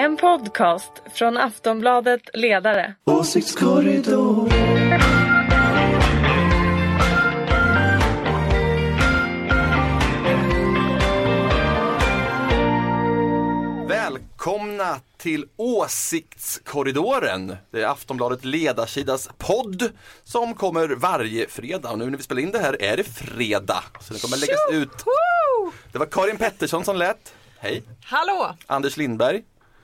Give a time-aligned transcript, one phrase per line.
[0.00, 2.94] En podcast från Aftonbladet Ledare.
[3.04, 4.48] Åsiktskorridor.
[13.88, 17.56] Välkomna till Åsiktskorridoren.
[17.70, 19.90] Det är Aftonbladet Ledarsidas podd
[20.24, 21.90] som kommer varje fredag.
[21.90, 23.82] Och nu när vi spelar in det här är det fredag.
[24.00, 25.04] Så det kommer läggas ut.
[25.92, 27.34] Det var Karin Pettersson som lät.
[27.58, 27.82] Hej.
[28.04, 28.54] Hallå!
[28.66, 29.42] Anders Lindberg.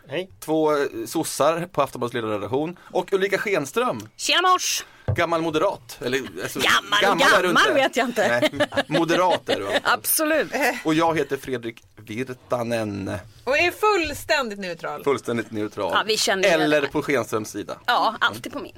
[0.08, 0.30] Hej.
[0.40, 2.76] Två eh, sossar på Aftonbladets ledarredaktion.
[2.92, 4.08] Och Ulrika Schenström.
[4.16, 4.84] Tjena mors!
[5.16, 5.98] Gammal moderat.
[6.04, 6.98] Eller, alltså, Gammal
[7.38, 7.72] är du gammal inte.
[7.74, 8.28] vet jag inte.
[8.28, 9.66] Nej, moderat är du.
[9.66, 9.80] alltså.
[9.84, 10.52] Absolut.
[10.84, 13.12] Och jag heter Fredrik Virtanen.
[13.44, 15.04] Och är fullständigt neutral.
[15.04, 15.90] Fullständigt neutral.
[15.94, 17.78] Ja, vi känner Eller på Schenströms sida.
[17.86, 18.74] Ja, alltid på min.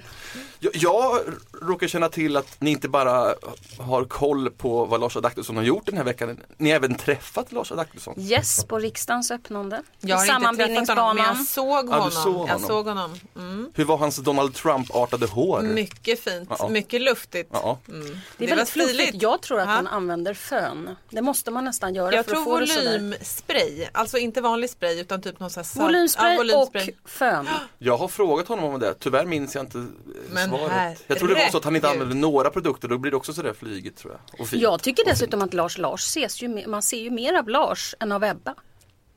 [0.58, 1.20] Jag, jag
[1.68, 3.34] råkar känna till att ni inte bara
[3.78, 6.40] har koll på vad Lars Adaktusson har gjort den här veckan.
[6.56, 8.14] Ni har även träffat Lars Adaktusson.
[8.18, 9.82] Yes på riksdagens öppnande.
[10.00, 12.10] Jag har I inte träffat honom men jag såg Ja, du honom.
[12.10, 12.68] såg Jag honom.
[12.68, 13.14] såg honom.
[13.36, 13.70] Mm.
[13.74, 15.62] Hur var hans Donald Trump-artade hår?
[15.62, 16.68] Mycket fint, Ja.
[16.68, 17.48] mycket luftigt.
[17.52, 17.78] Ja.
[17.88, 18.16] Mm.
[18.36, 19.22] Det är väldigt fluffigt.
[19.22, 20.96] Jag tror att han använder fön.
[21.10, 22.92] Det måste man nästan göra Jag för tror att få det sådär.
[22.98, 26.90] volymspray, alltså inte vanlig spray utan typ någon sån här Volymspray, ja, volymspray.
[27.04, 27.48] och fön.
[27.78, 29.86] Jag har frågat honom om det, tyvärr minns jag inte
[30.30, 31.04] Men svaret.
[31.06, 32.02] Jag tror det var så att han inte herregud.
[32.02, 34.40] använde några produkter, då blir det också sådär flygigt tror jag.
[34.40, 34.62] Och fint.
[34.62, 38.12] Jag tycker dessutom att Lars Lars ses ju man ser ju mer av Lars än
[38.12, 38.54] av Ebba.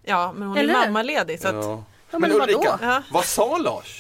[0.04, 0.74] Ja men hon Eller?
[0.74, 1.84] är mammaledig så att Ja.
[2.12, 2.42] Ja, men men?
[2.42, 4.00] Ulrika, vad sa Lars?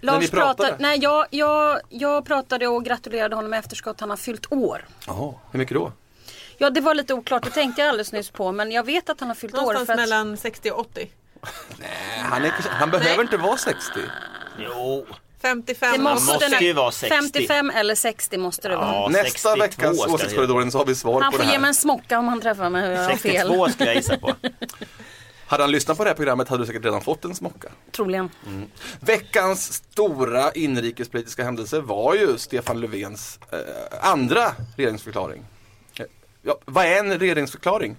[0.00, 0.54] ni Lars pratade?
[0.56, 4.00] pratade, nej jag, jag, jag pratade och gratulerade honom i efterskott.
[4.00, 4.84] Han har fyllt år.
[5.06, 5.92] Jaha, hur mycket då?
[6.58, 8.52] Ja det var lite oklart, det tänkte jag alldeles nyss på.
[8.52, 9.58] Men jag vet att han har fyllt år.
[9.58, 11.10] någonstans För att, mellan 60 och 80.
[11.78, 14.00] Nej, han, är, han behöver inte vara 60.
[14.58, 15.06] Jo.
[15.42, 15.92] 55.
[15.92, 17.16] det måste, måste ju vara 60.
[17.16, 18.86] 55 eller 60 måste det vara.
[18.86, 21.60] Ja, Nästa 62 veckas Åsiktskorridoren så har vi svar Han på får det ge här.
[21.60, 23.46] mig en smocka om han träffar mig hur jag har fel.
[23.48, 24.34] 62 ska jag gissa på.
[25.46, 27.68] Hade han lyssnat på det här programmet hade du säkert redan fått en smocka.
[27.92, 28.30] Troligen.
[29.00, 33.58] Veckans stora inrikespolitiska händelse var ju Stefan Löfvens eh,
[34.10, 35.42] andra regeringsförklaring.
[35.98, 36.06] Eh,
[36.42, 37.96] Ja, vad är en regeringsförklaring?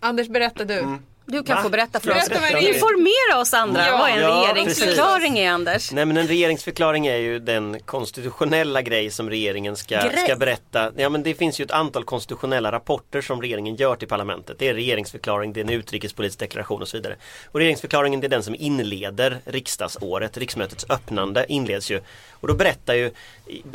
[0.00, 0.78] Anders berätta du.
[0.78, 0.98] Mm.
[1.26, 1.62] Du kan Va?
[1.62, 2.28] få berätta för oss.
[2.60, 3.96] Informera oss andra Ja.
[3.98, 5.92] vad en Ja, regeringsförklaring är Anders.
[5.92, 10.24] Nej men en regeringsförklaring är ju den konstitutionella grej som regeringen ska, Grej?
[10.24, 10.92] ska berätta.
[10.96, 14.58] Ja men det finns ju ett antal konstitutionella rapporter som regeringen gör till parlamentet.
[14.58, 17.16] Det är regeringsförklaring, det är en utrikespolitisk deklaration och så vidare.
[17.46, 22.00] Och regeringsförklaringen det är den som inleder riksdagsåret, riksmötets öppnande inleds ju.
[22.30, 23.10] Och då berättar ju,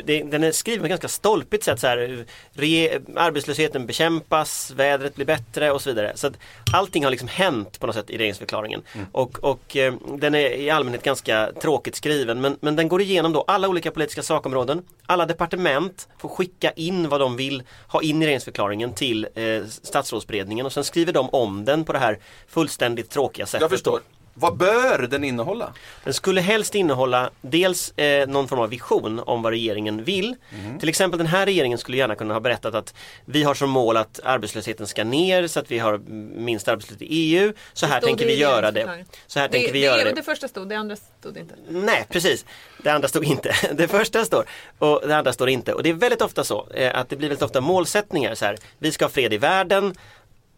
[0.04, 5.26] det, den är skriven på ganska stolpigt sätt så här, re, arbetslösheten bekämpas, vädret blir
[5.26, 6.12] bättre och så vidare.
[6.14, 6.32] Så att
[6.74, 8.82] allting har liksom hänt på något sätt i regeringsförklaringen.
[9.12, 13.32] Och, och eh, den är i allmänhet ganska tråkigt skriven men, men den går igenom
[13.32, 14.82] då alla olika politiska sakområden.
[15.06, 20.66] Alla departement får skicka in vad de vill ha in i regeringsförklaringen till eh, statsrådsberedningen
[20.66, 22.18] och sen skriver de om den på det här
[22.48, 23.60] fullständigt tråkiga sättet.
[23.60, 24.00] Jag förstår.
[24.40, 25.72] Vad bör den innehålla?
[26.04, 30.36] Den skulle helst innehålla dels eh, någon form av vision om vad regeringen vill.
[30.80, 32.94] Till exempel den här regeringen skulle gärna kunna ha berättat att
[33.24, 35.98] vi har som mål att arbetslösheten ska ner så att vi har
[36.38, 37.52] minst arbetslöshet i EU.
[37.72, 39.04] Så här tänker vi göra det.
[39.26, 40.22] Så här Det, tänker vi det, göra det, det.
[40.22, 41.54] första stod, det andra stod inte.
[41.68, 42.44] Nej, precis.
[42.82, 43.54] Det andra stod inte.
[43.72, 44.44] Det första står
[44.78, 45.72] och det andra står inte.
[45.74, 48.56] Och det är väldigt ofta så eh, att det blir väldigt ofta målsättningar så här.
[48.78, 49.94] Vi ska ha fred i världen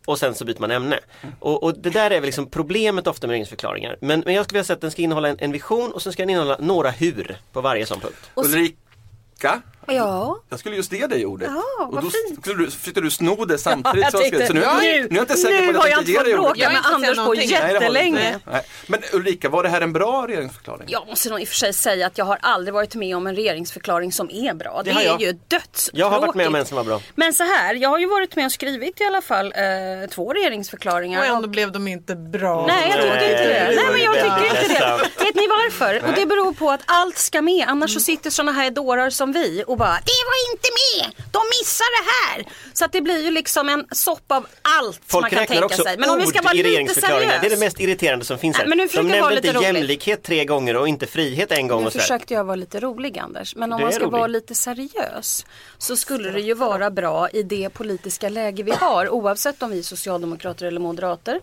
[0.06, 0.99] och sen så byter man ämne.
[1.38, 3.97] Och, och det där är väl liksom problemet ofta med regeringsförklaringar.
[4.00, 6.12] Men, men jag skulle vilja säga att den ska innehålla en, en vision och sen
[6.12, 8.31] ska den innehålla några hur på varje sån punkt.
[8.34, 9.62] Ulrika?
[9.95, 11.51] Ja, Jag skulle just ge dig ordet.
[11.78, 12.41] Ja, och då fint.
[12.43, 14.11] skulle du, försökte du sno det samtidigt.
[14.11, 14.39] som jag skrev.
[14.39, 15.99] tänkte, så nu, jag- nu, nu är jag inte säker nu på har att jag
[15.99, 16.45] jag inte inte ger fått dig ordet.
[16.47, 17.51] bråka Jag med har inte Anders sett på någonting.
[17.51, 17.84] Nej, har inte.
[17.84, 18.39] jättelänge.
[18.53, 18.62] Nej.
[18.87, 20.84] Men Ulrika, var det här en bra regeringsförklaring?
[20.89, 23.27] Jag måste nog i och för sig säga att jag har aldrig varit med om
[23.27, 24.83] en regeringsförklaring som är bra.
[24.84, 25.91] Det, Det har är ju dödstråkigt.
[25.93, 27.00] Jag har varit med om en som var bra.
[27.15, 30.33] Men så här, jag har ju varit med och skrivit i alla fall eh, två
[30.33, 31.21] regeringsförklaringar.
[31.21, 32.67] Och ändå och- blev de inte bra.
[32.67, 33.73] Nej jag tycker inte det.
[33.77, 35.25] Nej, men jag tycker inte det.
[35.25, 36.03] Vet ni varför?
[36.09, 37.65] Och det beror på att allt ska med.
[37.69, 41.05] Annars så sitter såna här dårar som vi och bara Det var inte med!
[41.37, 42.37] De missar det här!
[42.73, 44.47] Så att det blir ju liksom en soppa av
[44.79, 45.97] allt Folk man kan tänka också sig.
[45.99, 47.39] Men om vi ska vara lite regeringsförklaringar.
[47.41, 48.69] Det är det mest irriterande som finns Nej, här.
[48.69, 49.67] men nu De nämnde lite inte rolig.
[49.67, 53.56] jämlikhet tre gånger och inte frihet en gång Nu försökte jag vara lite rolig Anders.
[53.56, 55.47] Men om Du man ska vara lite seriös
[55.79, 59.79] så skulle det ju vara bra i det politiska läge vi har oavsett om vi
[59.79, 61.41] är socialdemokrater eller moderater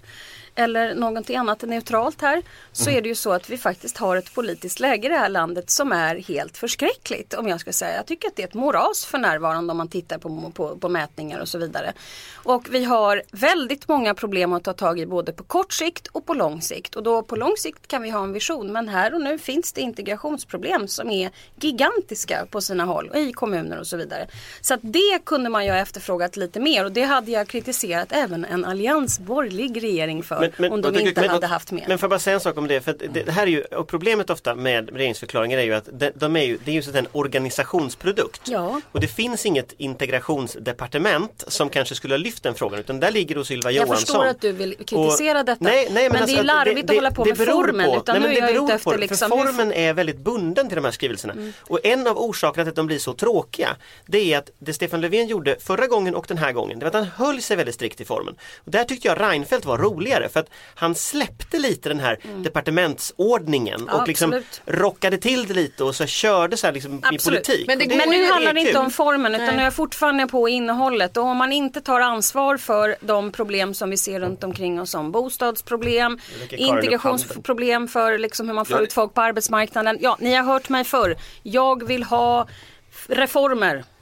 [0.57, 4.33] eller någonting annat neutralt här så är det ju så att vi faktiskt har ett
[4.33, 7.95] politiskt läge i det här landet som är helt förskräckligt om jag ska säga.
[7.95, 10.89] Jag tycker att det är ett moras för närvarande om man tittar på, på, på
[10.89, 11.94] mätningar och så vidare.
[12.33, 16.25] Och vi har väldigt många problem att ta tag i både på kort sikt och
[16.25, 16.95] på lång sikt.
[16.95, 19.74] Och då på lång sikt kan vi ha en vision men här och nu finns
[19.74, 24.27] det integrationsproblem som är gigantiska på sina håll i kommuner och så vidare.
[24.62, 28.12] Så att det kunde man ju ha efterfrågat lite mer och det hade jag kritiserat
[28.12, 30.39] även en alliansborgerlig regering för.
[30.39, 31.83] Men- om men- de inte men- hade haft med.
[31.88, 32.81] Men får jag bara säga en sak om det?
[32.81, 36.11] För det, det här är ju, och problemet ofta med regeringsförklaringar är ju att de,
[36.15, 38.41] de är ju, det är ju en organisationsprodukt.
[38.45, 38.81] Ja.
[38.91, 43.35] Och det finns inget integrationsdepartement som kanske skulle ha lyft den frågan utan där ligger
[43.35, 44.05] hos Ylva Jag Johansson.
[44.05, 45.57] förstår att du vill kritisera Och- detta.
[45.63, 47.91] Nej, nej, men men alltså, det är larvigt det- att hålla på med formen.
[47.91, 49.94] på- Utan nej, nu men är jag ute på efter det, liksom, För formen är
[49.94, 51.33] väldigt bunden till de här skrivelserna.
[51.61, 55.01] Och en av orsakerna till att de blir så tråkiga det är att det Stefan
[55.01, 57.75] Löfven gjorde förra gången och den här gången det var att han höll sig väldigt
[57.75, 58.35] strikt i formen.
[58.65, 63.75] Och där tyckte jag Reinfeldt var roligare för att han släppte lite den här departementsordningen
[63.80, 63.88] Mm.
[63.92, 64.62] Ja, och liksom absolut.
[64.66, 67.68] rockade till det lite och så körde så här liksom i politik.
[67.68, 68.81] Men det går Men nu det handlar det inte kul.
[68.81, 69.56] om formen utan Nej.
[69.56, 73.74] nu är jag fortfarande på innehållet och om man inte tar ansvar för de problem
[73.74, 76.19] som vi ser runt omkring oss som bostadsproblem,
[76.51, 79.98] integrationsproblem för liksom hur man får ut folk på arbetsmarknaden.
[80.01, 81.16] Ja, ni har hört mig förr.
[81.44, 82.48] Jag vill ha
[82.92, 83.07] f-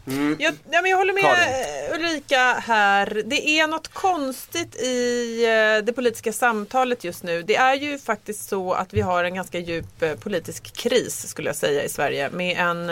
[0.05, 0.35] reformer.
[0.39, 2.01] Jag, ja, men jag håller med Karin.
[2.01, 3.23] Ulrika här.
[3.25, 7.41] Det är något konstigt i eh, det politiska samtalet just nu.
[7.41, 11.49] Det är ju faktiskt så att vi har en ganska djup eh, politisk kris skulle
[11.49, 12.89] jag säga i Sverige med en,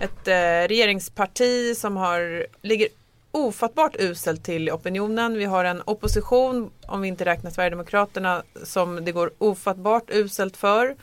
[0.00, 2.88] ett eh, regeringsparti som har, ligger
[3.30, 5.34] ofattbart uselt till opinionen.
[5.34, 10.96] Vi har en opposition, om vi inte räknar Sverigedemokraterna, som det går ofattbart uselt för.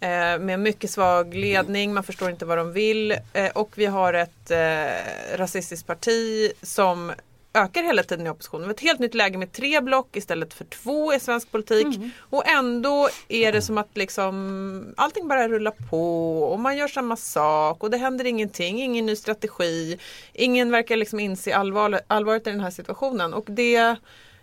[0.00, 3.12] Eh, med mycket svag ledning, man förstår inte vad de vill.
[3.32, 7.12] Eh, och vi har ett eh, rasistiskt parti som
[7.54, 8.62] ökar hela tiden i oppositionen.
[8.62, 11.86] Vi har ett helt nytt läge med tre block istället för två i svensk politik.
[12.18, 17.16] Och ändå är det som att liksom allting bara rullar på och man gör samma
[17.16, 19.98] sak och det händer ingenting, ingen ny strategi.
[20.32, 23.96] Ingen verkar liksom inse allvar, allvaret i den här situationen och det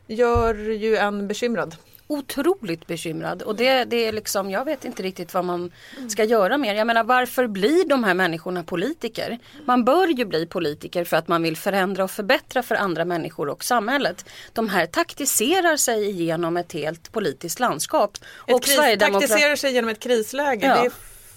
[0.07, 1.75] gör ju en bekymrad.
[2.09, 5.71] Otroligt bekymrad och det, det är liksom, jag vet inte riktigt vad man
[6.09, 6.74] ska göra mer.
[6.75, 9.39] Jag menar varför blir de här människorna politiker?
[9.65, 13.50] Man bör ju bli politiker för att man vill förändra och förbättra för andra människor
[13.50, 14.25] och samhället.
[14.54, 18.18] De här taktiserar sig igenom ett helt politiskt landskap.
[18.48, 20.65] Ett kris, Sverigedemokrat- taktiserar sig genom ett krisläge.
[20.83, 20.89] Ja.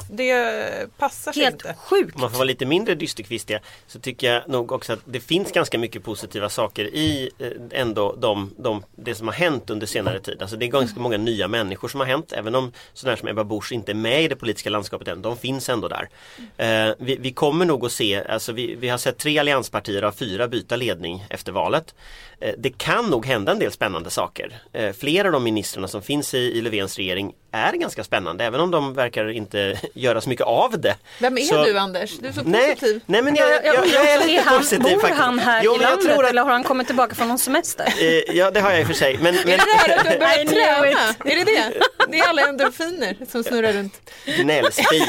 [0.09, 1.75] Det, passar sig Helt inte.
[1.79, 2.15] sjukt.
[2.15, 5.53] Om man får vara lite mindre dysterkvistiga så tycker jag nog också att det finns
[5.53, 10.21] ganska mycket positiva saker i eh, ändå de, de, det som har hänt under senare
[10.21, 10.43] tid.
[10.43, 13.45] Alltså det är ganska många nya människor som har hänt även om sådana som Ebba
[13.45, 15.23] Busch inte är med i det politiska landskapet än.
[15.23, 16.09] De finns ändå där.
[16.57, 20.13] Eh, vi, vi kommer nog att se, alltså vi, vi har sett tre allianspartier av
[20.13, 21.95] fyra byta ledning efter valet.
[22.41, 24.63] Eh, det kan nog hända en del spännande saker.
[24.73, 28.61] Eh, flera av de ministrarna som finns i, i Löfvens regering är ganska spännande även
[28.61, 30.97] om de verkar inte göra så mycket av det.
[31.19, 32.19] Vem är Så- du Anders?
[32.19, 33.01] Du är så Nej, positiv.
[33.07, 35.21] nej men jag, jag, jag, undrar är lite han, positiv bor faktiskt.
[35.21, 37.39] han här Jo, i jag landet tror att, eller har han kommit tillbaka från någon
[37.39, 37.87] semester?
[38.01, 39.19] eh, Ja det har jag i och för sig.
[39.23, 40.49] Men, men Är det det här att du har börjat
[40.85, 41.33] träna?
[41.33, 41.73] Är det det?
[42.09, 44.01] Det är alla endorfiner som snurrar runt.
[44.27, 45.03] gnällspik.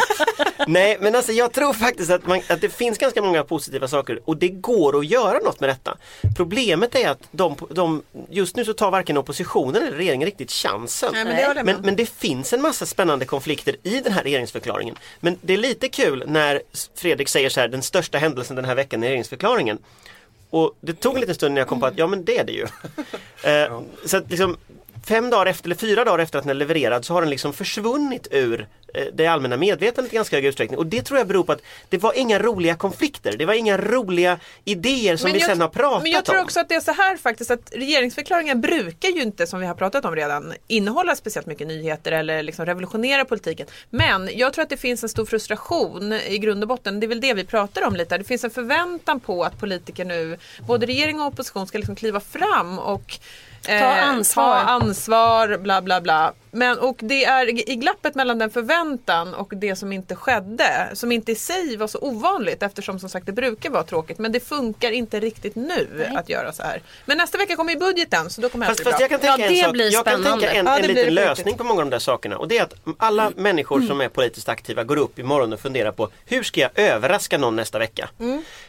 [0.68, 4.19] Nej men alltså jag tror faktiskt att, man, att det finns ganska många positiva saker
[4.25, 5.98] och det går att göra något med detta.
[6.38, 11.10] Problemet är att de, de, just nu så tar varken oppositionen eller regeringen riktigt chansen.
[11.13, 14.24] Nej, men det jag Men, men det finns en massa spännande konflikter i den här
[14.24, 14.70] regeringsförklaringen.
[15.19, 16.62] Men det är lite kul när
[16.95, 19.77] Fredrik säger så här, den största händelsen den här veckan är regeringsförklaringen.
[20.50, 22.44] Och det tog en liten stund när jag kom på att ja men det är
[22.44, 22.65] det ju.
[23.44, 24.57] Eh, så att liksom
[25.07, 27.53] Fem dagar efter, eller fyra dagar efter att den är levererad så har den liksom
[27.53, 30.77] försvunnit ur eh, det allmänna medvetandet i ganska hög utsträckning.
[30.80, 33.38] Och det tror jag beror på att det var inga roliga konflikter.
[33.38, 36.44] Det var inga roliga idéer som vi jag- sen har pratat Men jag tror om.
[36.44, 39.75] också att det är så här faktiskt att regeringsförklaringar brukar ju inte, som vi har
[39.75, 43.68] pratat om redan, innehålla speciellt mycket nyheter eller liksom revolutionera politiken.
[43.89, 47.00] Men jag tror att det finns en stor frustration i grund och botten.
[47.00, 48.17] Det är väl det vi pratar om lite.
[48.17, 52.20] Det finns en förväntan på att politiker nu, både regering och opposition, ska liksom kliva
[52.20, 53.20] fram och
[53.68, 54.65] eh, ansvar.
[54.65, 56.34] ta ansvar, bla bla bla.
[56.53, 61.12] Men, och det är i glappet mellan den förväntan och det som inte skedde, som
[61.12, 64.20] inte i sig var så ovanligt eftersom som sagt det brukar vara tråkigt.
[64.20, 66.81] Men det funkar inte riktigt nu att göra så här.
[67.05, 69.46] Men nästa vecka kommer ju budgeten så då kommer Fast, fast jag kan tänka Ja,
[69.48, 69.72] en det sak.
[69.74, 70.46] blir Jag kan spännande.
[70.46, 72.38] tänka en, Ja, en det blir liten lösning på många av de där sakerna.
[72.38, 73.34] Och det är att alla Mm.
[73.43, 77.38] människor som är politiskt aktiva går upp imorgon och funderar på hur ska jag överraska
[77.38, 78.10] någon nästa vecka?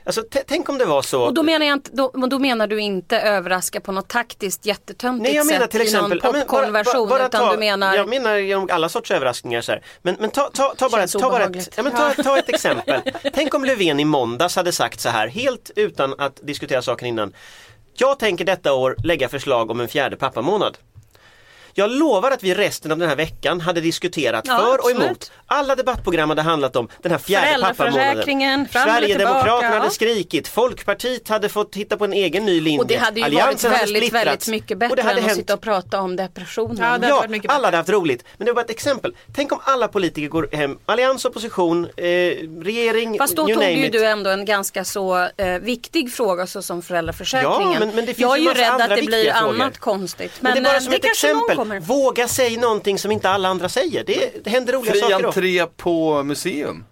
[0.05, 1.17] Alltså, t- tänk om det var så.
[1.17, 1.29] Mm.
[1.29, 5.23] Och då menar, jag inte, då, då menar du inte överraska på något taktiskt jättetöntigt
[5.23, 8.09] Nej jag menar sätt till exempel, i någon popcornversion bara utan ta, du menar Jag
[8.09, 9.83] menar genom alla sorts överraskningar så här.
[10.03, 13.01] Men, men ta, ta, ta, bara, ta, bara ett, ja, men ta, ta ett exempel.
[13.35, 17.33] Tänk om Löfven i måndags hade sagt så här helt utan att diskutera saken innan.
[17.95, 20.79] Jag tänker detta år lägga förslag om en fjärde pappamånad.
[21.75, 25.03] Jag lovar att vi resten av den här veckan hade diskuterat Ja, för och absolut.
[25.07, 25.33] emot.
[25.47, 28.67] Alla debattprogram hade handlat om den här fjärde pappamånaden.
[28.73, 32.79] Sverigedemokraterna hade skrikit, Folkpartiet hade fått hitta på en egen ny linje.
[32.81, 35.25] Och det hade ju Alliansen varit väldigt, väldigt mycket Och bättre det hade än att
[35.25, 36.77] hänt sitta och prata om depressionen.
[36.77, 38.25] Ja, det hade Ja, varit mycket alla hade haft roligt.
[38.37, 39.15] Men det var bara ett exempel.
[39.35, 42.05] Tänk om alla politiker går hem, allians, opposition, eh,
[42.63, 43.93] regering, Fast då you tog name ju it.
[43.93, 47.73] du ändå en ganska så eh, viktig fråga så som föräldraförsäkringen.
[47.73, 49.55] Ja, men- men det finns jag är ju rädd andra att det blir viktiga frågor.
[49.55, 50.33] annat konstigt.
[50.41, 51.57] Men det är bara eh, som ett exempel.
[51.63, 51.81] Kommer.
[51.81, 54.05] våga säga någonting som inte alla andra säger.
[54.05, 55.29] Det, det händer roliga Fri saker då.
[55.29, 56.85] entré på museum.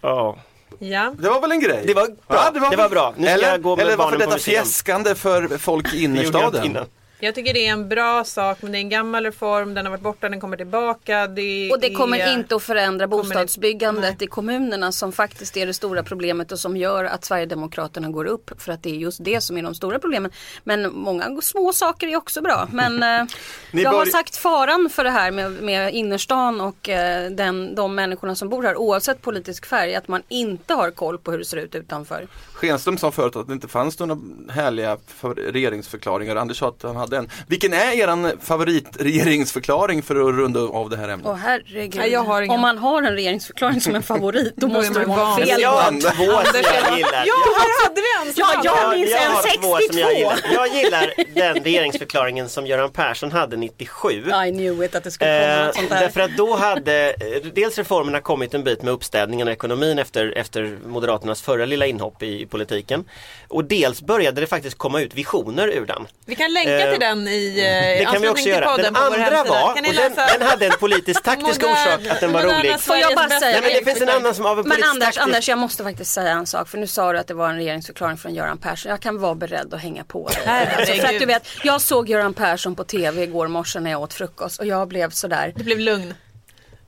[0.00, 0.36] Ja.
[0.78, 1.14] Ja.
[1.18, 1.84] Det var väl en grej?
[1.86, 2.70] Det var bra.
[2.70, 3.14] Det var bra.
[3.16, 6.76] Nu ska eller, jag gå med eller varför detta fjäskande för folk i Det innerstaden?
[7.20, 9.90] Jag tycker det är en bra sak men det är en gammal reform, den har
[9.90, 11.26] varit borta, den kommer tillbaka.
[11.26, 12.32] Det Och det kommer är...
[12.32, 16.76] inte att förändra bostadsbyggandet inte- i kommunerna som faktiskt är det stora problemet och som
[16.76, 18.62] gör att Sverigedemokraterna går upp.
[18.62, 20.30] För att det är just det som är de stora problemen.
[20.64, 22.68] Men många små saker är också bra.
[22.72, 23.26] Men eh,
[23.72, 28.34] jag har sagt faran för det här med, med innerstan och eh, den, de människorna
[28.34, 29.94] som bor här oavsett politisk färg.
[29.94, 32.28] Att man inte har koll på hur det ser ut utanför.
[32.58, 34.16] Schenström sa förut att det inte fanns några
[34.52, 36.36] härliga för regeringsförklaringar.
[36.36, 37.30] Anders sa att han hade en.
[37.46, 41.26] Vilken är eran favoritregeringsförklaring för att runda av det här ämnet?
[41.30, 41.94] Åh herregud.
[41.96, 42.54] Nej, jag har ingen.
[42.54, 45.60] Om man har en regeringsförklaring som en favorit då måste man det vara fel.
[45.60, 46.54] Jag har Anders- två som Anders,
[46.86, 47.24] jag gillar.
[47.26, 50.10] Ja, här hade vi en Ja, jag minns en två som jag 62.
[50.18, 50.40] gillar.
[50.54, 54.12] Jag gillar den regeringsförklaringen som Göran Persson hade 97.
[54.12, 56.00] I knew it att det skulle komma Eh, något sånt där.
[56.00, 57.16] därför att då hade eh,
[57.54, 62.22] dels reformerna kommit en bit med uppstädningen och ekonomin efter, efter Moderaternas förra lilla inhopp
[62.22, 63.04] i, i politiken.
[63.48, 66.06] Och dels började det faktiskt komma ut visioner ur den.
[66.26, 68.76] Vi kan länka Eh, till den i Det eh, kan vi också göra.
[68.76, 72.20] Den andra var, och Kan ni den, den hade en politisk taktisk Modern- orsak att
[72.20, 72.80] den var rolig.
[72.80, 74.90] Får jag bara säga- Nej, men det finns en annan som av en Men politisk
[74.90, 75.22] Anders, taktisk...
[75.22, 76.68] Anders, jag måste faktiskt säga en sak.
[76.68, 78.90] För nu sa du att det var en regeringsförklaring från Göran Persson.
[78.90, 80.46] Jag kan vara beredd att hänga på dig.
[80.46, 84.02] Alltså, för att du vet, jag såg Göran Persson på tv igår morse när jag
[84.02, 86.14] åt frukost och jag blev sådär, Det blev lugn.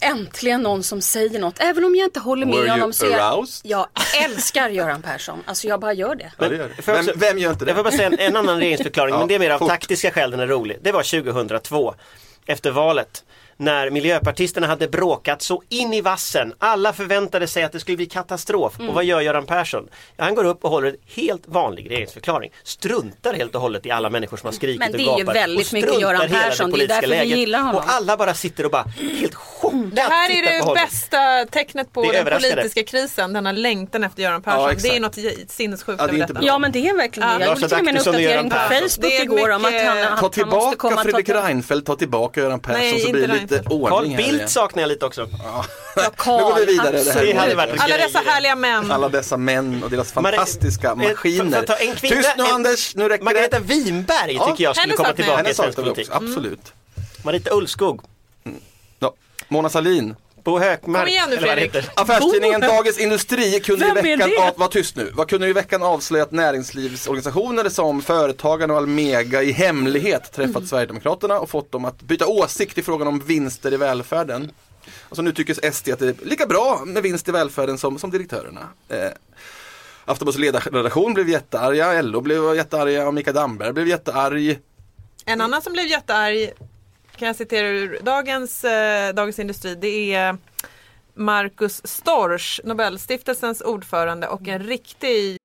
[0.00, 1.54] äntligen någon som säger något.
[1.60, 3.86] Även om jag inte håller med Were honom så jag, jag
[4.24, 5.38] älskar Göran Persson.
[5.46, 6.32] Alltså jag bara gör det.
[6.38, 6.82] Ja, det gör det.
[6.82, 7.68] Får jag Vem, också- vem gör inte det?
[7.70, 9.68] Jag får bara säga en, en annan regeringsförklaring, men det är mer av fort.
[9.68, 10.78] taktiska skäl den är rolig.
[10.82, 11.94] Det var 2002,
[12.46, 13.24] efter valet.
[13.60, 16.54] När miljöpartisterna hade bråkat så in i vassen.
[16.58, 18.78] Alla förväntade sig att det skulle bli katastrof.
[18.78, 18.88] Mm.
[18.88, 19.88] Och vad gör Göran Persson?
[20.16, 22.50] Ja, han går upp och håller en helt vanlig regeringsförklaring.
[22.64, 25.24] Struntar helt och hållet i alla människor som har skrikit Men det och är ju
[25.24, 26.70] väldigt och mycket struntar Göran Persson.
[26.70, 27.38] Det är politiska därför vi läget.
[27.38, 27.76] gillar honom.
[27.76, 32.12] Och alla bara sitter och bara helt chockat Det här är det bästa tecknet på
[32.12, 34.68] den politiska krisen, denna längtan efter Göran Persson.
[34.68, 36.42] Ja, det är något sinnessjukt Ja, det är inte bra.
[36.44, 37.44] Ja men det är verkligen det.
[37.44, 38.56] Jag gjorde till och med en och uppdatering på.
[38.56, 41.34] Facebook Det är igår om att han, att Ta han måste tillbaka komma Fredrik till
[41.34, 43.72] Reinfeldt, ta tillbaka Göran Persson Nej, så blir det lite Reinfeldt.
[43.72, 44.48] ordning Carl här Bildt igen.
[44.48, 45.28] saknar jag lite också.
[45.44, 45.64] Ja,
[45.96, 47.02] Nu går Carl, vi vidare.
[47.04, 47.46] Det här.
[47.46, 48.90] Det Alla dessa härliga män.
[48.92, 51.62] Alla dessa män och deras fantastiska eh, för- för maskiner.
[51.62, 53.64] ta en kvinna- Tyst nu en- Anders, nu räcker Margareta det.
[53.66, 54.46] Winberg Ja.
[54.50, 56.08] tycker jag skulle komma tillbaka i svensk vi också, politik.
[56.12, 56.72] absolut.
[57.24, 58.00] Marita Ulvskog,
[58.98, 59.14] Ja.
[59.48, 60.16] Mona Sahlin.
[60.44, 61.02] Bo Hökmark.
[61.02, 61.76] Kom igen nu, Fredrik.
[61.94, 65.82] Affärstidningen Dagens Industri kunde i Vem veckan, av, var tyst nu, vad kunde i veckan
[65.82, 70.68] avslöja att näringslivsorganisationer som Företagarna och Almega i hemlighet träffat Mm.
[70.68, 74.50] Sverigedemokraterna och fått dem att byta åsikt i frågan om vinster i välfärden.
[75.08, 78.10] Alltså nu tycker SD att det är lika bra med vinst i välfärden som, som
[78.10, 78.60] direktörerna.
[78.88, 79.08] Eh,
[80.04, 84.58] Aftonbladets ledarredaktion blev jättearga, LO blev jättearga och Mikael Damberg blev jättearg.
[85.24, 86.52] En annan som blev jättearg,
[87.20, 90.36] kan jag citera ur dagens eh, Dagens Industri, det är
[91.14, 95.36] Marcus Storch, Nobelstiftelsens ordförande och en riktig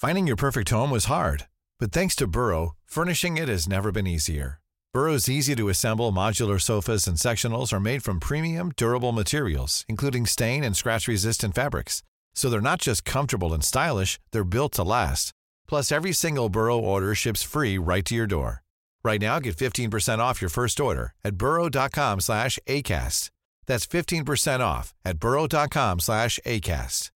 [0.00, 1.44] Finding your perfect home was hard,
[1.80, 4.58] but thanks to Burrow, furnishing it has never been easier.
[4.92, 10.26] Burrow's easy to assemble modular sofas and sectionals are made from premium, durable materials, including
[10.26, 12.02] stain and scratch resistant fabrics.
[12.34, 15.32] So they're not just comfortable and stylish, they're built to last.
[15.66, 18.63] Plus, every single Burrow order ships free right to your door.
[19.04, 23.30] Right now, get 15% off your first order at burrow.com slash ACAST.
[23.66, 27.10] That's 15% off at burrow.com slash ACAST.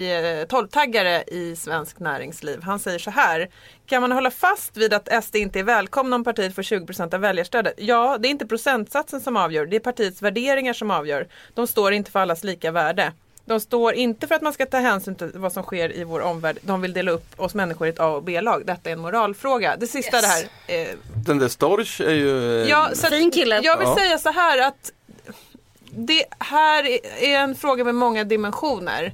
[0.00, 2.62] Eh, tolvtaggare i svensk näringsliv.
[2.62, 3.50] Han säger så här.
[3.86, 7.20] Kan man hålla fast vid att SD inte är välkomna om partiet får 20% av
[7.20, 7.74] väljarstödet?
[7.76, 9.66] Ja, det är inte procentsatsen som avgör.
[9.66, 11.28] Det är partiets värderingar som avgör.
[11.54, 13.12] De står inte för allas lika värde.
[13.44, 16.20] De står inte för att man ska ta hänsyn till vad som sker i vår
[16.20, 16.58] omvärld.
[16.62, 18.66] De vill dela upp oss människor i ett A och B-lag.
[18.66, 19.76] Detta är en moralfråga.
[19.76, 20.22] Det sista Yes.
[20.66, 20.82] det här.
[20.82, 20.88] Eh,
[21.26, 22.62] Den där Storch är ju...
[22.62, 23.60] eh, Ja, så Fin kille.
[23.62, 23.96] Jag vill Ja.
[23.96, 24.92] säga så här att
[25.94, 26.84] det här
[27.24, 29.12] är en fråga med många dimensioner.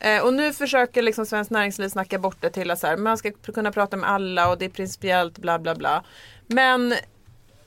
[0.00, 3.18] Eh, och nu försöker liksom Svenskt Näringsliv snacka bort det till att så här, man
[3.18, 6.04] ska kunna prata med alla och det är principiellt bla bla bla.
[6.46, 6.94] Men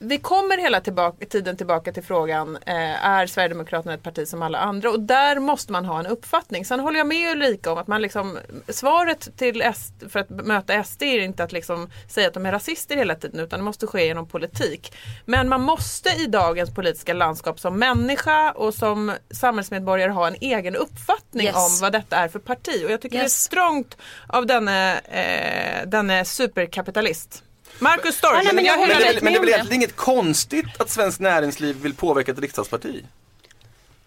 [0.03, 4.58] vi kommer hela tillbaka, tiden tillbaka till frågan, eh, är Sverigedemokraterna ett parti som alla
[4.60, 4.89] andra?
[4.91, 6.65] Och där måste man ha en uppfattning.
[6.65, 10.84] Sen håller jag med Ulrika om att man liksom, svaret till SD, för att möta
[10.84, 13.88] SD är inte att liksom säga att de är rasister hela tiden utan det måste
[13.88, 14.93] ske genom politik.
[15.25, 20.75] Men man måste i dagens politiska landskap som människa och som samhällsmedborgare ha en egen
[20.75, 21.55] uppfattning Yes.
[21.55, 22.86] om vad detta är för parti.
[22.86, 23.43] Och jag tycker det är Yes.
[23.43, 27.43] strångt av denne, eh, denne superkapitalist.
[27.81, 29.81] Marcus Storch, Ja, nej, men jag jag Men det, väl- men det är väl egentligen
[29.81, 33.03] inget konstigt att Svenskt Näringsliv vill påverka ett riksdagsparti?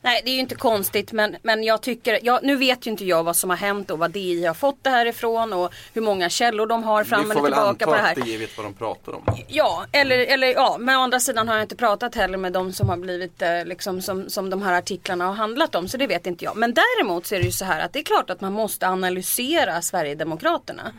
[0.02, 3.04] Nej det är ju inte konstigt men, men jag tycker, ja, nu vet ju inte
[3.04, 6.02] jag vad som har hänt och vad DI har fått det här ifrån och hur
[6.02, 8.10] många källor de har fram Vi eller får väl tillbaka anta på det här.
[8.20, 9.22] att DI vet vad de pratar om.
[9.48, 12.72] Ja, eller, eller ja, men å andra sidan har jag inte pratat heller med de
[12.72, 16.06] som har blivit eh, liksom som, som de här artiklarna har handlat om så det
[16.06, 16.56] vet inte jag.
[16.56, 18.88] Men däremot så är det ju så här att det är klart att man måste
[18.88, 20.92] analysera Sverigedemokraterna.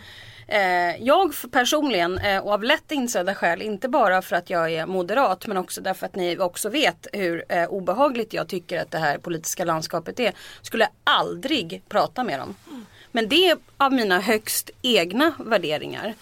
[0.47, 4.85] Eh, jag personligen eh, och av lätt insedda skäl, inte bara för att jag är
[4.85, 8.97] moderat men också därför att ni också vet hur eh, obehagligt jag tycker att det
[8.97, 12.55] här politiska landskapet är, skulle jag aldrig prata med dem.
[13.11, 16.13] Men det är av mina högst egna värderingar.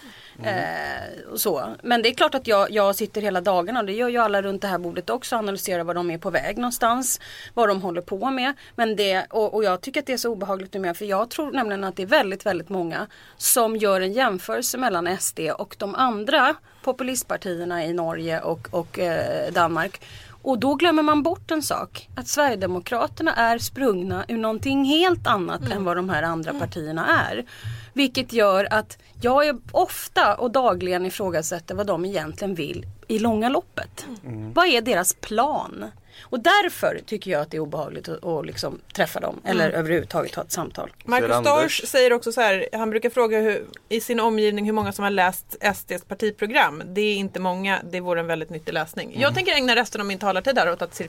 [0.46, 1.76] Eh, och så.
[1.84, 4.42] Men det är klart att jag, jag sitter hela dagarna och det gör ju alla
[4.42, 5.36] runt det här bordet också.
[5.36, 7.20] Analyserar vad de är på väg någonstans.
[7.54, 8.54] Vad de håller på med.
[8.76, 10.94] Men det, och, och jag tycker att det är så obehagligt numera.
[10.94, 13.08] För jag tror nämligen att det är väldigt, väldigt många
[13.38, 19.52] som gör en jämförelse mellan SD och de andra populistpartierna i Norge och, och eh,
[19.52, 20.02] Danmark.
[20.44, 22.10] Och då glömmer man bort en sak.
[22.16, 27.46] Att Sverigedemokraterna är sprungna ur någonting helt annat än vad de här andra partierna är.
[27.94, 33.50] Vilket gör att jag är ofta och dagligen ifrågasätter vad de egentligen vill i långa
[33.50, 34.06] loppet.
[34.54, 35.86] Vad är deras plan?
[36.22, 40.36] Och därför tycker jag att det är obehagligt att, att liksom träffa dem eller överhuvudtaget
[40.36, 40.92] ha ett samtal.
[41.06, 44.92] Marcus Storch säger också så här, han brukar fråga hur, i sin omgivning hur många
[44.92, 46.84] som har läst SDs partiprogram.
[46.86, 49.16] Det är inte många, det vore en väldigt nyttig läsning.
[49.20, 51.02] Jag tänker ägna resten av min talartid här åt att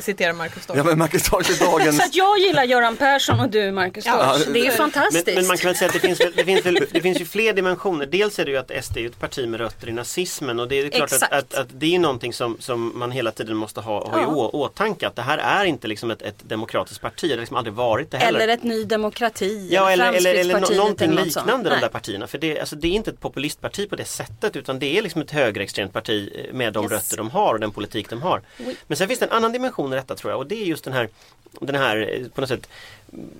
[0.00, 0.78] citera Marcus Storch.
[0.78, 2.00] Ja men Marcus Storch är Så dagens...
[2.00, 4.54] att jag gillar Göran Persson och du Marcus Ja, Storch.
[4.54, 5.26] Det är fantastiskt.
[5.26, 7.24] Men, men man kan väl säga att det finns, det, finns väl, det finns ju
[7.24, 8.06] fler dimensioner.
[8.06, 10.76] Dels är det ju att SD är ett parti med rötter i nazismen och det
[10.76, 11.49] är klart att, Exakt.
[11.52, 14.50] Att, att det är någonting som, som man hela tiden måste ha, ha i å,
[14.52, 15.06] åtanke.
[15.06, 18.10] Att det här är inte liksom ett, ett demokratiskt parti, det har liksom aldrig varit
[18.10, 18.40] det heller.
[18.40, 19.68] Eller ett Ny Demokrati.
[19.70, 22.26] Ja eller, eller, eller Fremskrittspartiet någonting eller liknande de där partierna.
[22.26, 25.22] För det, alltså, det är inte ett populistparti på det sättet utan det är liksom
[25.22, 26.92] ett högerextremt parti eh, med de Yes.
[26.92, 28.42] rötter de har och den politik de har.
[28.66, 28.76] Oui.
[28.86, 30.84] Men sen finns det en annan dimension i detta tror jag och det är just
[30.84, 31.08] den här,
[31.60, 32.68] den här eh, på något sätt
[33.12, 33.30] mm,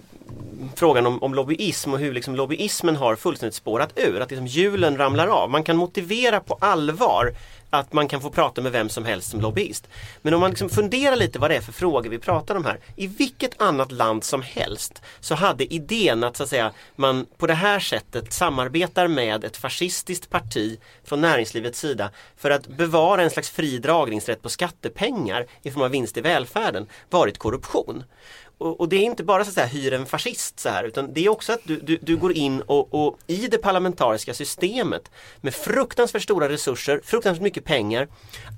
[0.75, 4.21] frågan om, om lobbyism och hur liksom lobbyismen har fullständigt spårat ur.
[4.21, 5.51] Att liksom hjulen ramlar av.
[5.51, 7.33] Man kan motivera på allvar
[7.71, 9.89] att man kan få prata med vem som helst som lobbyist.
[10.23, 12.81] Men om man liksom funderar lite vad det är för frågor vi pratar om här.
[12.97, 17.47] I vilket annat land som helst så hade idén att, så att säga, man på
[17.47, 23.31] det här sättet samarbetar med ett fascistiskt parti från näringslivets sida för att bevara en
[23.31, 28.05] slags fri dragningsrätt på skattepengar i form av vinst i välfärden varit korruption.
[28.61, 31.13] Och, och det är inte bara så att säga hyr en fascist så här utan
[31.13, 35.11] det är också att du, du, du går in och, och i det parlamentariska systemet
[35.41, 38.09] med fruktansvärt stora resurser, fruktansvärt mycket pengar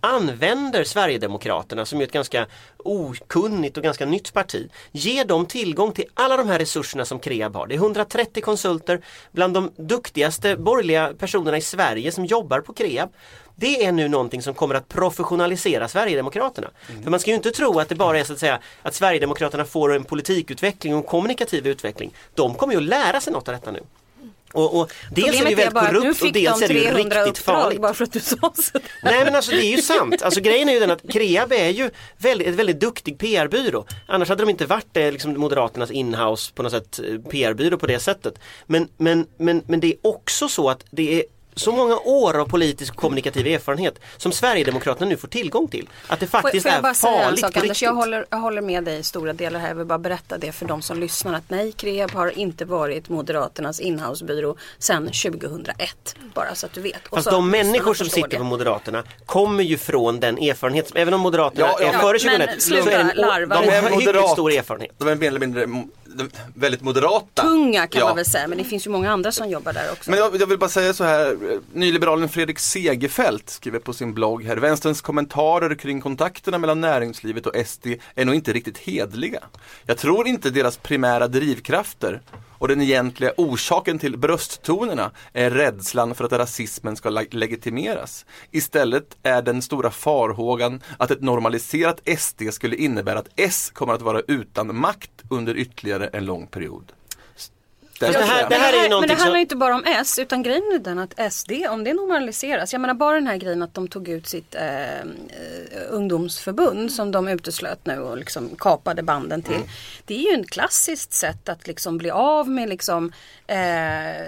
[0.00, 2.46] använder Sverigedemokraterna som är ett ganska
[2.84, 4.70] okunnigt och ganska nytt parti.
[4.92, 7.66] Ger dem tillgång till alla de här resurserna som Kreab har.
[7.66, 9.00] Det är 130 konsulter
[9.32, 13.10] bland de duktigaste borgerliga personerna i Sverige som jobbar på Kreab.
[13.56, 16.70] Det är nu någonting som kommer att professionalisera Sverigedemokraterna.
[17.02, 19.64] För man ska ju inte tro att det bara är så att säga att Sverigedemokraterna
[19.64, 22.14] får en politikutveckling och en kommunikativ utveckling.
[22.34, 23.80] De kommer ju att lära sig något av detta nu.
[24.52, 26.74] Och, och dels är det är väldigt nu korrupt och fick de dels är det
[26.74, 27.80] ju 300 riktigt uppdrag farligt.
[27.80, 28.78] bara för att du sa så.
[29.02, 30.22] Nej men alltså det är ju sant.
[30.22, 33.86] Alltså grejen är ju den att Kreab är ju väldigt, ett väldigt duktig PR-byrå.
[34.06, 37.86] Annars hade de inte varit det, liksom Moderaternas inhouse på något sätt eh, PR-byrå på
[37.86, 38.38] det sättet.
[38.66, 42.48] Men, men, men, men det är också så att det är så många år av
[42.48, 45.88] politisk och kommunikativ erfarenhet som Sverigedemokraterna nu får tillgång till.
[46.06, 47.82] Att det Får, faktiskt får jag bara är säga en farligt sak på Anders, riktigt.
[47.82, 49.68] jag håller, jag håller med dig i stora delar här.
[49.68, 53.08] Jag vill bara berätta det för de som lyssnar att nej, Kreab har inte varit
[53.08, 56.14] Moderaternas inhousebyrå sedan 2001.
[56.34, 57.06] Bara så att du vet.
[57.08, 58.36] Och Fast så de människor som sitter det.
[58.36, 62.12] på Moderaterna kommer ju från den erfarenhet, även om Moderaterna Ja, ja, är men- före
[62.12, 63.62] men 2001 så sluta är det en, larva.
[63.62, 64.30] de är har hyggligt moderat.
[64.30, 64.90] stor erfarenhet.
[64.98, 65.66] De är mer eller mindre
[66.54, 67.42] väldigt moderata.
[67.42, 68.06] Tunga kan Ja.
[68.06, 70.10] man väl säga men det finns ju många andra som jobbar där också.
[70.10, 71.36] Men jag, jag vill bara säga så här,
[71.72, 77.54] nyliberalen Fredrik Segerfeldt skriver på sin blogg här, vänsterns kommentarer kring kontakterna mellan näringslivet och
[77.66, 79.40] SD är nog inte riktigt hedliga.
[79.86, 82.22] Jag tror inte deras primära drivkrafter
[82.62, 88.26] och den egentliga orsaken till brösttonerna är rädslan för att rasismen ska leg- legitimeras.
[88.50, 94.02] Istället är den stora farhågan att ett normaliserat SD skulle innebära att S kommer att
[94.02, 96.92] vara utan makt under ytterligare en lång period.
[98.06, 100.18] Fast det här- det här är ju men det handlar som- inte bara om S
[100.18, 103.62] utan grejen är den att SD, om det normaliseras, jag menar bara den här grejen
[103.62, 105.02] att de tog ut sitt eh, eh,
[105.90, 109.60] ungdomsförbund som de uteslöt nu och liksom kapade banden till.
[110.06, 113.12] Det är ju ett klassiskt sätt att liksom bli av med liksom
[113.46, 114.26] eh,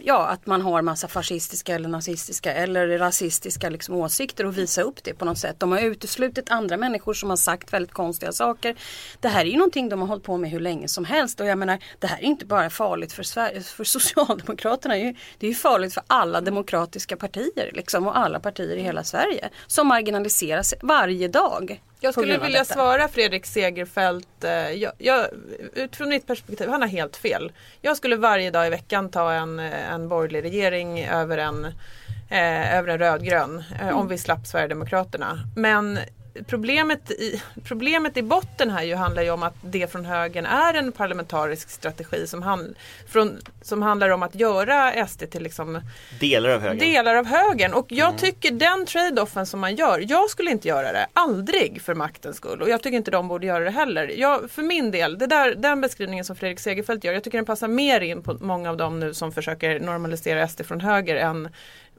[0.00, 5.04] ja att man har massa fascistiska eller nazistiska eller rasistiska liksom åsikter och visa upp
[5.04, 5.56] det på något sätt.
[5.58, 8.76] De har uteslutit andra människor som har sagt väldigt konstiga saker.
[9.20, 11.46] Det här är ju någonting de har hållit på med hur länge som helst och
[11.46, 14.94] jag menar det här är inte bara farligt för, Sverige, för Socialdemokraterna.
[14.94, 18.76] Det är, ju, det är ju farligt för alla demokratiska partier liksom, och alla partier
[18.76, 19.48] i hela Sverige.
[19.66, 21.82] Som marginaliseras varje dag.
[22.00, 22.74] Jag skulle vilja detta.
[22.74, 24.44] svara Fredrik Segerfeldt.
[24.44, 25.26] eh, Jag, jag,
[25.74, 27.52] utifrån mitt perspektiv, han har helt fel.
[27.80, 31.64] Jag skulle varje dag i veckan ta en, en borgerlig regering över en,
[32.30, 33.64] eh, över en rödgrön.
[33.74, 33.96] Eh, Mm.
[33.96, 35.38] Om vi slapp Sverigedemokraterna.
[35.56, 35.98] Men
[36.46, 40.74] problemet i, problemet i botten här ju handlar ju om att det från högern är
[40.74, 42.74] en parlamentarisk strategi som, han,
[43.08, 45.80] från, som handlar om att göra SD till liksom
[46.20, 46.78] Delar av högern.
[46.78, 47.72] delar av högern.
[47.72, 51.94] Och jag tycker den trade-offen som man gör, jag skulle inte göra det, aldrig för
[51.94, 52.62] maktens skull.
[52.62, 54.12] Och jag tycker inte de borde göra det heller.
[54.16, 57.44] Jag, för min del, det där, den beskrivningen som Fredrik Segerfeldt gör, jag tycker den
[57.44, 61.48] passar mer in på många av dem nu som försöker normalisera SD från höger än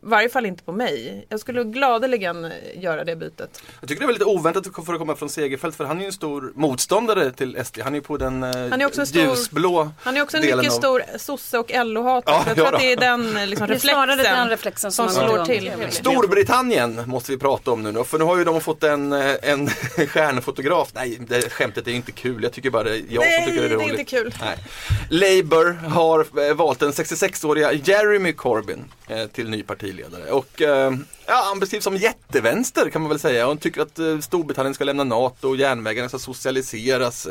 [0.10, 1.26] varje fall inte på mig.
[1.30, 3.62] Jag skulle gladeligen göra det bytet.
[3.80, 6.06] Jag tycker det var lite oväntat för att komma från Segerfeldt för han är ju
[6.08, 7.80] en stor motståndare till SD.
[7.84, 10.38] Han är ju på den eh, Han är också en stor- ljusblå Han är också
[10.38, 12.36] en mycket av- stor sosse och LO-hatare.
[12.36, 14.92] Ja, jag tror ja att det är den liksom, Det är snarare den reflexen reflexen
[14.92, 15.72] som som slår till.
[15.90, 19.36] Storbritannien måste vi prata om nu då, för nu har ju de fått en, eh,
[19.42, 19.70] en
[20.08, 20.90] stjärnfotograf.
[20.94, 22.44] Nej, det skämtet är inte kul.
[22.44, 24.00] Jag tycker bara det är jag Nej, som tycker det är det är roligt.
[24.00, 24.34] inte kul.
[24.42, 24.58] Nej.
[25.10, 28.84] Labour har eh, valt den 66-åriga Jeremy Corbyn eh,
[29.34, 30.32] till ny partiledare.
[30.32, 30.94] Och eh,
[31.26, 33.48] ja, han beskrivs som jättevänster kan man väl säga.
[33.48, 37.28] Han tycker att eh, Storbritannien ska lämna NATO och järnvägarna ska socialiseras.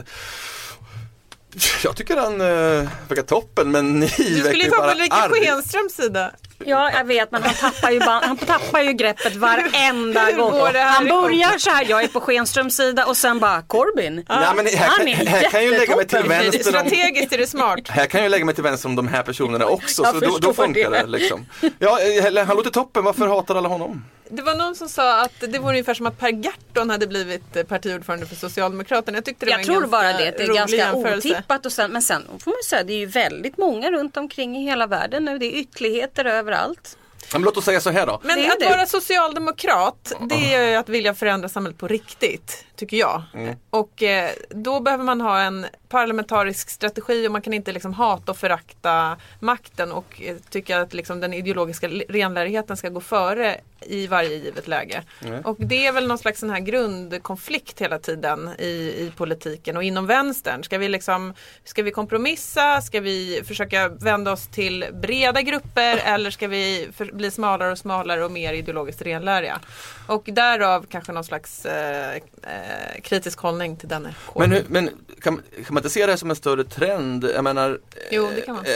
[1.84, 5.28] Jag tycker han eh, verkar toppen men ni Du skulle verkar ju ju vara bara
[5.28, 5.52] på Ulrika.
[5.52, 6.32] Schenströms sida.
[6.64, 10.52] Ja, jag vet, men han tappar ju, han tappar ju greppet varenda gång.
[10.52, 14.14] här Han börjar så här, jag är på Schenströms sida och sen bara Corbyn.
[14.28, 16.62] Nej, men här, Han kan, är här kan jag ju lägga mig till vänster om
[16.88, 17.80] Strategiskt är det smart.
[17.88, 20.38] Här kan jag lägga mig till vänster om de här personerna också, Jag så då,
[20.38, 20.98] då funkar det.
[20.98, 21.06] det.
[21.06, 21.46] liksom.
[21.78, 21.98] Ja,
[22.46, 24.04] han låter toppen, varför hatar alla honom?
[24.30, 27.56] Det var någon som sa att det vore ungefär som att Per Gahrton hade blivit
[27.56, 29.16] eh, partiordförande för Socialdemokraterna.
[29.16, 31.28] Jag tyckte det var Jag en tror bara det, det är ganska jämförelse.
[31.30, 34.16] otippat och sen, men sen får man ju säga det är ju väldigt många runt
[34.16, 35.38] omkring i hela världen nu.
[35.38, 36.98] Det är ytterligheter överallt.
[37.32, 38.20] Men låt oss säga så här då.
[38.24, 43.22] Men att vara socialdemokrat, det är ju att vilja förändra samhället på riktigt, tycker jag.
[43.34, 43.56] Mm.
[43.70, 48.32] Och eh, då behöver man ha en parlamentarisk strategi och man kan inte liksom hata
[48.32, 54.06] och förakta makten och eh, tycka att liksom den ideologiska renlärigheten ska gå före i
[54.06, 55.02] varje givet läge.
[55.44, 58.66] Och det är väl någon slags sån här grundkonflikt hela tiden i,
[58.98, 60.64] i politiken och inom vänstern.
[60.64, 61.34] Ska vi, liksom,
[61.64, 62.80] ska vi kompromissa?
[62.80, 67.78] Ska vi försöka vända oss till breda grupper eller ska vi för, bli smalare och
[67.78, 69.60] smalare och mer ideologiskt renläriga?
[70.06, 72.22] Och därav kanske någon slags eh,
[72.66, 74.40] eh, kritisk hållning till denna kår.
[74.40, 74.90] Men, hur- men
[75.22, 77.24] kan, kan man inte se det här som en större trend?
[77.34, 77.78] Jag menar,
[78.10, 78.64] Jo, det kan man.
[78.64, 78.72] eh,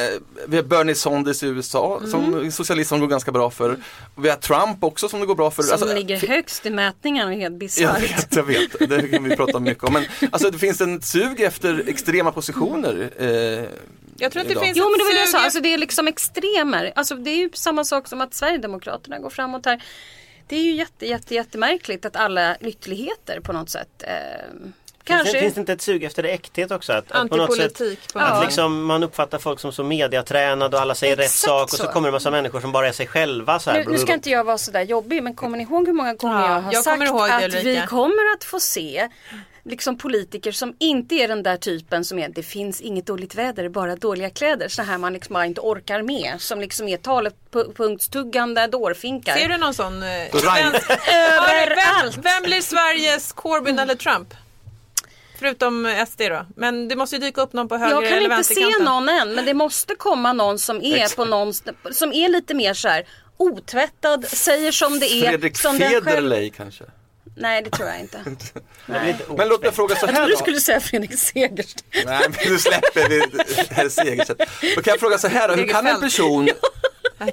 [0.47, 3.77] vi har Bernie Sanders i USA som socialist som går ganska bra för.
[4.17, 5.63] Vi har Trump också som det går bra för.
[5.63, 8.03] Som Alltså, ligger högst i mätningarna, helt Jag bisarrt.
[8.03, 8.79] vet, jag vet.
[8.89, 9.93] Det kan vi prata mycket om.
[9.93, 13.11] Men alltså det finns en sug efter extrema positioner.
[13.19, 13.29] Eh,
[14.23, 14.65] jag tror att det idag.
[14.65, 16.93] finns Jo men det var det jag sa, alltså det är liksom extremer.
[16.97, 19.83] Alltså det är ju samma sak som att Sverigedemokraterna går framåt här.
[20.51, 24.03] Det är ju jätte, jätte, jättemärkligt att alla ytterligheter på något sätt.
[24.07, 24.15] Eh,
[25.05, 25.33] kanske.
[25.33, 26.93] det, finns det inte ett sug efter äkthet också?
[26.93, 27.79] Att, att på något sätt.
[28.13, 31.41] På något Att liksom man uppfattar folk som så mediatränade och alla säger rätt Exakt
[31.41, 31.93] sak och så så.
[31.93, 33.59] kommer det en massa människor som bara är sig själva.
[33.59, 33.85] Så här.
[33.85, 36.41] Nu, nu ska inte jag vara sådär jobbig men kommer ni ihåg hur många gånger
[36.41, 39.09] Ja, jag har jag sagt kommer ihåg det, att vi kommer att få se
[39.65, 43.69] liksom politiker som inte är den där typen som är det finns inget dåligt väder,
[43.69, 44.69] bara dåliga kläder.
[44.69, 46.41] Så här man liksom bara inte orkar med.
[46.41, 49.37] Som liksom är talepunktstuggande dårfinkar.
[49.37, 50.03] Ser du någon sån?
[50.03, 52.17] Eh, Överallt!
[52.17, 54.35] vem, vem blir Sveriges Corbyn eller Trump?
[55.39, 56.47] Förutom SD då.
[56.57, 58.85] Men det måste ju dyka upp någon på höger Jag kan eller inte se vänsterkanten.
[58.85, 61.55] någon än men det måste komma någon som är på någon
[61.93, 65.29] som är lite mer så här otvättad, säger som det är.
[65.29, 66.05] Fredrik som den själv...
[66.05, 66.85] Federley kanske.
[67.41, 68.25] Nej det tror jag inte.
[69.37, 70.39] Men låt mig fråga så Jag här trodde du då.
[70.39, 71.85] skulle säga Fredrik Segerstedt.
[72.05, 73.23] Nej, men nu släpper vi
[73.71, 74.43] herr Segerstedt.
[74.77, 75.55] Då kan jag fråga så här då.
[75.55, 76.49] Hur kan en person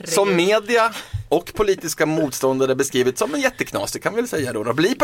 [0.04, 0.94] som media
[1.30, 4.96] och politiska motståndare beskrivit som en jätteknasig kan vi väl säga då, då bli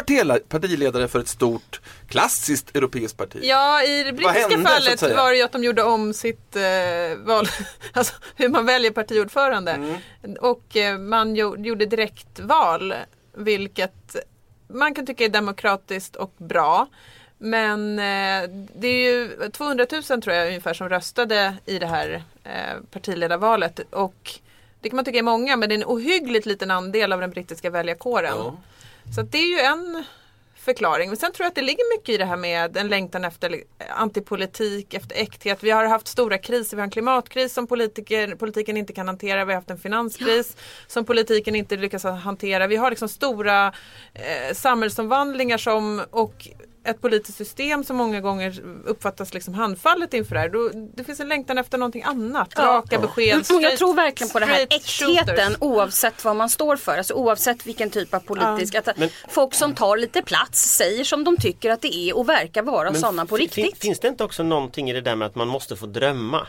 [0.50, 3.40] partiledare för ett stort klassiskt europeiskt parti?
[3.42, 7.18] Ja, i det brittiska hände, fallet var det ju att de gjorde om sitt eh,
[7.26, 7.48] val,
[7.94, 9.72] alltså hur man väljer partiordförande.
[9.72, 9.96] Mm.
[10.42, 12.94] Och eh, man jo, gjorde direktval,
[13.38, 14.16] vilket
[14.68, 16.88] man kan tycka är demokratiskt och bra.
[17.38, 22.24] Men eh, det är ju 200 000 tror jag ungefär som röstade i det här
[22.44, 23.80] eh, partiledarvalet.
[23.90, 24.40] Och
[24.82, 27.32] det kan man tycka är många men det är en ohyggligt liten andel av den
[27.32, 28.38] brittiska väljarkåren.
[28.38, 28.58] Ja.
[29.16, 30.04] Så det är ju en
[30.64, 31.10] förklaring.
[31.10, 33.64] Men sen tror jag att det ligger mycket i det här med en längtan efter
[33.90, 35.64] antipolitik, efter äkthet.
[35.64, 39.46] Vi har haft stora kriser, vi har en klimatkris som politiker, politiken inte kan hantera,
[39.46, 42.68] vi har haft en finanskris som politiken inte lyckas hantera.
[42.68, 43.68] Vi har liksom stora
[44.14, 46.48] eh, samhällsomvandlingar som och
[46.86, 50.50] ett politiskt system som många gånger uppfattas liksom handfallet inför det här.
[50.50, 52.54] Då, det finns en längtan efter någonting annat.
[52.56, 52.64] Ja.
[52.64, 53.46] Raka besked.
[53.46, 56.98] Straight, jag tror verkligen på det här äktheten oavsett vad man står för.
[56.98, 58.74] Alltså oavsett vilken typ av politisk.
[58.74, 58.80] Ja.
[58.80, 62.30] Att men, folk som tar lite plats säger som de tycker att det är och
[62.30, 63.82] verkar vara sådana på riktigt.
[63.82, 66.48] Finns det inte också någonting i det där med att man måste få drömma?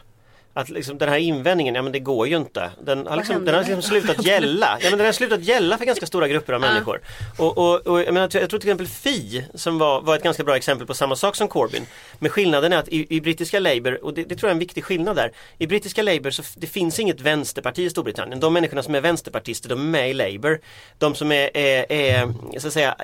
[0.55, 2.71] Att liksom den här invändningen, ja men det går ju inte.
[2.83, 4.79] Den har, liksom, den har liksom slutat gälla.
[4.81, 7.01] Ja men den har slutat gälla för ganska stora grupper av människor.
[7.39, 10.45] Och, och, och jag, menar, jag tror till exempel Fi som var, var ett ganska
[10.45, 11.87] bra exempel på samma sak som Corbyn.
[12.19, 14.59] Men skillnaden är att i, i brittiska Labour, och det, det, tror jag är en
[14.59, 15.33] viktig skillnad där.
[15.59, 18.41] I brittiska Labour så det finns inget vänsterparti i Storbritannien.
[18.41, 20.61] De människorna som är vänsterpartister, de är med i Labour.
[20.99, 22.97] De som är, är, är så att säga,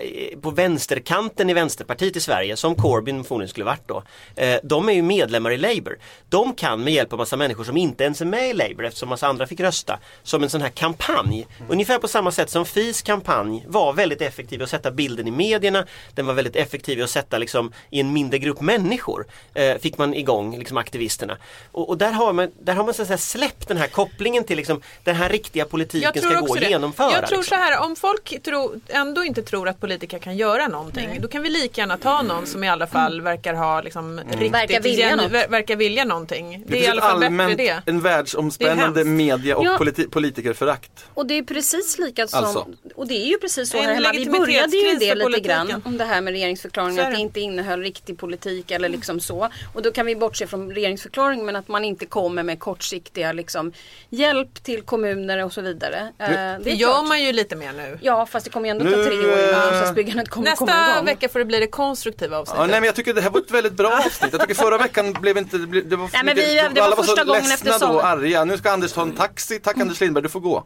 [0.42, 4.02] på vänsterkanten i Vänsterpartiet i Sverige, som Corbyn förmodligen skulle varit då.
[4.36, 5.98] Eh, de är ju medlemmar i Labour.
[6.28, 9.08] De kan med hjälp av massa människor som inte ens är med i Labour eftersom
[9.08, 11.46] massa andra fick rösta som en sån här kampanj.
[11.58, 11.72] Mm.
[11.72, 15.30] Ungefär på samma sätt som FIs kampanj var väldigt effektiv i att sätta bilden i
[15.30, 15.86] medierna.
[16.14, 19.98] Den var väldigt effektiv i att sätta liksom i en mindre grupp människor eh, fick
[19.98, 21.36] man igång liksom aktivisterna.
[21.72, 24.44] Och, och, där har man, där har man så att säga släppt den här kopplingen
[24.44, 27.12] till liksom den här riktiga politiken ska gå att genomföra.
[27.12, 27.56] Jag tror liksom.
[27.56, 31.18] så här, om folk tro, ändå inte tror att politiker kan göra någonting Nej.
[31.20, 34.28] då kan vi lika gärna ta någon som i alla fall verkar ha liksom mm.
[34.28, 35.32] riktigt, verkar vilja, något.
[35.32, 36.64] verkar vilja någonting.
[36.66, 37.82] Det, det är i alla fall allmänt det.
[37.86, 41.04] en världsomspännande media och politi politikerförakt.
[41.14, 42.66] Och det är precis lika som, alltså.
[43.00, 44.12] Och det är ju precis så här hemma.
[44.12, 47.80] Vi började ju det lite grann om det här med regeringsförklaringen, att det inte innehöll
[47.80, 49.48] riktig politik eller liksom så.
[49.74, 53.72] Och då kan vi bortse från regeringsförklaringen men att man inte kommer med kortsiktiga liksom,
[54.08, 56.12] hjälp till kommuner och så vidare.
[56.18, 56.30] Nu, eh,
[56.64, 57.08] det gör klart.
[57.08, 57.98] man ju lite mer nu.
[58.02, 61.04] Ja fast det kommer ju ändå ta tre år innan bostadsbyggandet kommer Nästa komma igång.
[61.04, 62.60] vecka får det bli det konstruktiva avsnittet.
[62.60, 64.32] Ja, nej men jag tycker det här var ett väldigt bra avsnitt.
[64.32, 67.42] Jag tycker förra veckan blev inte, det var, nej, men vi, det var första gången
[67.42, 67.96] efter sommaren.
[67.96, 68.44] och arga.
[68.44, 69.58] Nu ska Anders ta en taxi.
[69.58, 70.64] Tack Anders Lindberg, du får gå.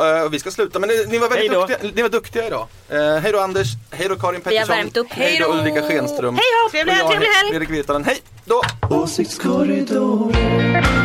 [0.00, 2.66] Uh, vi ska sluta, men ni, ni var väldigt duktiga, ni var duktiga idag.
[2.92, 5.06] Uh, hej då Anders, hej då Karin Pettersson, vi har värmt upp.
[5.10, 6.34] hej då Ulrika Schenström.
[6.34, 7.50] Hej då, trevlig helg!
[7.50, 8.62] Fredrik Virtanen, hej då!
[8.90, 10.99] Åsiktskorridoren